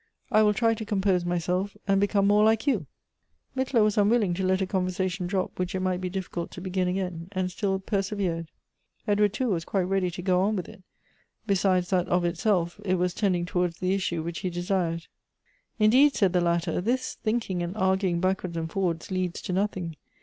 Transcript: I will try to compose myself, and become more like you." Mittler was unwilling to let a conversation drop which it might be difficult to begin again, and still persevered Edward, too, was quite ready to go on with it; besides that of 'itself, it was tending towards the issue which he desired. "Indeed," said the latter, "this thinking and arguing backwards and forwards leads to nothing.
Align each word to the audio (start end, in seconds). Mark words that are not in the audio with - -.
I 0.31 0.41
will 0.41 0.55
try 0.55 0.73
to 0.73 0.83
compose 0.83 1.25
myself, 1.25 1.77
and 1.87 2.01
become 2.01 2.25
more 2.25 2.43
like 2.43 2.65
you." 2.65 2.87
Mittler 3.55 3.83
was 3.83 3.99
unwilling 3.99 4.33
to 4.33 4.43
let 4.43 4.59
a 4.59 4.65
conversation 4.65 5.27
drop 5.27 5.59
which 5.59 5.75
it 5.75 5.79
might 5.79 6.01
be 6.01 6.09
difficult 6.09 6.49
to 6.53 6.59
begin 6.59 6.87
again, 6.87 7.27
and 7.33 7.51
still 7.51 7.77
persevered 7.77 8.49
Edward, 9.07 9.31
too, 9.33 9.49
was 9.49 9.63
quite 9.63 9.83
ready 9.83 10.09
to 10.09 10.23
go 10.23 10.41
on 10.41 10.55
with 10.55 10.67
it; 10.67 10.81
besides 11.45 11.91
that 11.91 12.07
of 12.07 12.25
'itself, 12.25 12.79
it 12.83 12.95
was 12.95 13.13
tending 13.13 13.45
towards 13.45 13.77
the 13.77 13.93
issue 13.93 14.23
which 14.23 14.39
he 14.39 14.49
desired. 14.49 15.05
"Indeed," 15.77 16.15
said 16.15 16.33
the 16.33 16.41
latter, 16.41 16.81
"this 16.81 17.13
thinking 17.21 17.61
and 17.61 17.77
arguing 17.77 18.19
backwards 18.19 18.57
and 18.57 18.71
forwards 18.71 19.11
leads 19.11 19.39
to 19.43 19.53
nothing. 19.53 19.97